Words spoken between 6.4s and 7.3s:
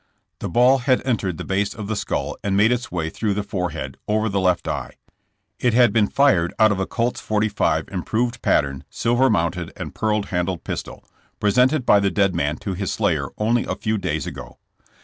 out of a Colt's